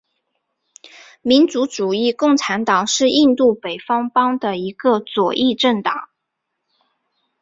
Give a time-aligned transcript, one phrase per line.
[1.21, 6.09] 民族主义共产党是印度北方邦的一个左翼政党。